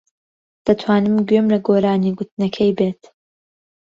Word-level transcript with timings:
دەتوانم 0.65 1.15
گوێم 1.27 1.45
لە 1.53 1.57
گۆرانی 1.67 2.15
گوتنەکەی 2.17 2.71
بێت. 2.77 3.01